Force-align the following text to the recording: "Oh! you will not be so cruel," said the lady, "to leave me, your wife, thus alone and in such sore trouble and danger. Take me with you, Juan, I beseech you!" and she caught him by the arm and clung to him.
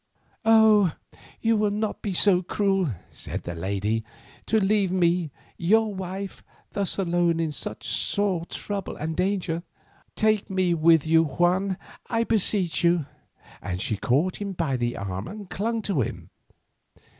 "Oh! 0.45 0.95
you 1.41 1.55
will 1.55 1.69
not 1.69 2.01
be 2.01 2.11
so 2.11 2.41
cruel," 2.41 2.89
said 3.11 3.43
the 3.43 3.53
lady, 3.53 4.03
"to 4.47 4.59
leave 4.59 4.91
me, 4.91 5.29
your 5.59 5.93
wife, 5.93 6.43
thus 6.71 6.97
alone 6.97 7.29
and 7.33 7.41
in 7.41 7.51
such 7.51 7.87
sore 7.87 8.43
trouble 8.47 8.95
and 8.95 9.15
danger. 9.15 9.61
Take 10.15 10.49
me 10.49 10.73
with 10.73 11.05
you, 11.05 11.23
Juan, 11.23 11.77
I 12.07 12.23
beseech 12.23 12.83
you!" 12.83 13.05
and 13.61 13.79
she 13.79 13.95
caught 13.95 14.37
him 14.37 14.53
by 14.53 14.75
the 14.75 14.97
arm 14.97 15.27
and 15.27 15.47
clung 15.51 15.83
to 15.83 16.01
him. 16.01 16.31